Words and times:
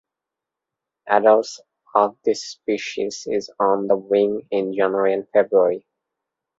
Adults 1.07 1.61
of 1.93 2.17
this 2.25 2.43
species 2.43 3.27
is 3.29 3.51
on 3.59 3.85
the 3.85 3.95
wing 3.95 4.47
in 4.49 4.73
January 4.73 5.13
and 5.13 5.29
February. 5.29 5.85